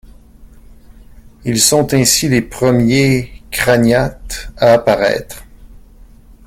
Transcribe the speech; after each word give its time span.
Ils 1.45 1.61
sont 1.61 1.93
ainsi 1.93 2.27
les 2.27 2.41
premiers 2.41 3.43
crâniates 3.51 4.49
à 4.57 4.73
apparaître. 4.73 5.45